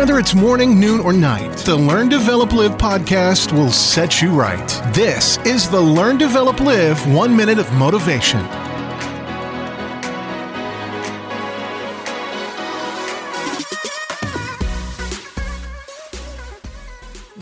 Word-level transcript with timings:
Whether 0.00 0.18
it's 0.18 0.34
morning, 0.34 0.80
noon, 0.80 1.00
or 1.00 1.12
night, 1.12 1.54
the 1.58 1.76
Learn, 1.76 2.08
Develop, 2.08 2.54
Live 2.54 2.78
podcast 2.78 3.52
will 3.52 3.70
set 3.70 4.22
you 4.22 4.30
right. 4.30 4.66
This 4.94 5.36
is 5.44 5.68
the 5.68 5.78
Learn, 5.78 6.16
Develop, 6.16 6.58
Live 6.58 7.06
One 7.14 7.36
Minute 7.36 7.58
of 7.58 7.70
Motivation. 7.74 8.40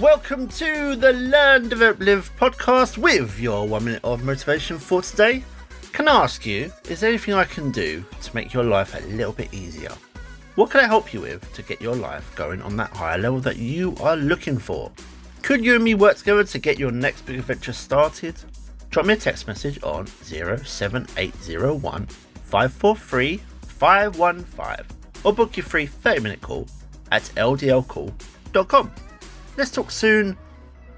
Welcome 0.01 0.49
to 0.49 0.97
the 0.97 1.13
Learn, 1.13 1.69
Develop, 1.69 2.01
Live 2.01 2.33
podcast 2.41 2.99
with 2.99 3.39
your 3.39 3.69
one 3.69 3.85
minute 3.85 4.01
of 4.03 4.25
motivation 4.25 4.81
for 4.81 5.01
today. 5.01 5.45
Can 5.93 6.09
I 6.09 6.25
ask 6.25 6.45
you, 6.45 6.73
is 6.89 6.99
there 6.99 7.11
anything 7.11 7.35
I 7.35 7.45
can 7.45 7.71
do 7.71 8.05
to 8.21 8.35
make 8.35 8.53
your 8.53 8.65
life 8.65 8.97
a 8.97 9.07
little 9.07 9.33
bit 9.33 9.55
easier? 9.55 9.93
What 10.59 10.71
can 10.71 10.81
I 10.81 10.89
help 10.89 11.15
you 11.15 11.21
with 11.21 11.53
to 11.53 11.63
get 11.63 11.81
your 11.81 11.95
life 11.95 12.35
going 12.35 12.61
on 12.63 12.75
that 12.79 12.91
higher 12.91 13.17
level 13.17 13.39
that 13.43 13.59
you 13.59 13.95
are 14.01 14.17
looking 14.17 14.59
for? 14.59 14.91
Could 15.43 15.65
you 15.65 15.77
and 15.77 15.85
me 15.85 15.95
work 15.95 16.17
together 16.17 16.43
to 16.43 16.59
get 16.59 16.81
your 16.81 16.91
next 16.91 17.21
big 17.27 17.39
adventure 17.39 17.73
started? 17.73 18.35
Drop 18.91 19.07
me 19.07 19.15
a 19.15 19.17
text 19.17 19.47
message 19.47 19.81
on 19.85 20.09
07801 20.09 22.07
543 22.07 23.37
515 23.37 24.97
or 25.23 25.33
book 25.33 25.57
your 25.57 25.65
free 25.65 25.87
30 25.87 26.23
minute 26.23 26.41
call 26.41 26.67
at 27.13 27.23
ldlcall.com. 27.37 28.93
Let's 29.57 29.71
talk 29.71 29.93
soon, 29.93 30.37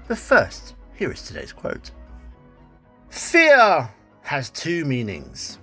but 0.07 0.17
first, 0.17 0.73
here 0.95 1.11
is 1.11 1.21
today's 1.21 1.53
quote 1.53 1.91
Fear 3.11 3.91
has 4.23 4.49
two 4.49 4.85
meanings 4.85 5.59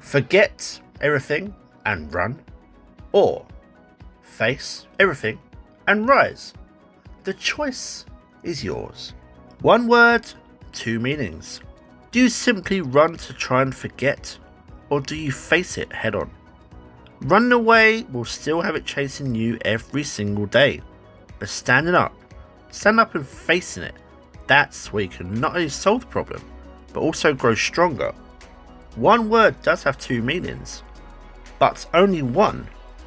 forget 0.00 0.78
everything 1.00 1.54
and 1.86 2.12
run, 2.12 2.38
or 3.12 3.46
face 4.22 4.86
everything 4.98 5.38
and 5.86 6.08
rise. 6.08 6.52
The 7.24 7.34
choice 7.34 8.04
is 8.42 8.62
yours. 8.62 9.14
One 9.62 9.88
word, 9.88 10.26
two 10.72 11.00
meanings. 11.00 11.60
Do 12.10 12.20
you 12.20 12.28
simply 12.28 12.80
run 12.80 13.16
to 13.16 13.32
try 13.32 13.62
and 13.62 13.74
forget, 13.74 14.38
or 14.90 15.00
do 15.00 15.16
you 15.16 15.32
face 15.32 15.78
it 15.78 15.92
head 15.92 16.14
on? 16.14 16.30
Running 17.22 17.52
away 17.52 18.02
will 18.12 18.24
still 18.24 18.60
have 18.60 18.76
it 18.76 18.84
chasing 18.84 19.34
you 19.34 19.58
every 19.64 20.04
single 20.04 20.46
day, 20.46 20.82
but 21.38 21.48
standing 21.48 21.94
up, 21.94 22.14
stand 22.70 23.00
up 23.00 23.14
and 23.14 23.26
facing 23.26 23.82
it, 23.82 23.94
that's 24.46 24.92
where 24.92 25.02
you 25.02 25.08
can 25.08 25.40
not 25.40 25.56
only 25.56 25.68
solve 25.68 26.02
the 26.02 26.06
problem, 26.06 26.42
but 26.92 27.00
also 27.00 27.34
grow 27.34 27.54
stronger. 27.54 28.14
One 28.94 29.28
word 29.28 29.60
does 29.62 29.82
have 29.82 29.98
two 29.98 30.22
meanings, 30.22 30.82
but 31.58 31.86
only 31.92 32.22
one 32.22 32.68